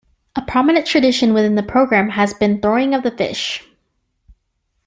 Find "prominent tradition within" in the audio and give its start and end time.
0.41-1.53